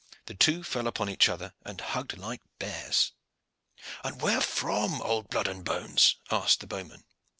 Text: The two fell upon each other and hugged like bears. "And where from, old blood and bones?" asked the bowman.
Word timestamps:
The 0.25 0.33
two 0.33 0.63
fell 0.63 0.87
upon 0.87 1.09
each 1.11 1.29
other 1.29 1.53
and 1.63 1.79
hugged 1.79 2.17
like 2.17 2.41
bears. 2.57 3.11
"And 4.03 4.19
where 4.19 4.41
from, 4.41 4.99
old 4.99 5.29
blood 5.29 5.45
and 5.47 5.63
bones?" 5.63 6.15
asked 6.31 6.61
the 6.61 6.65
bowman. 6.65 7.03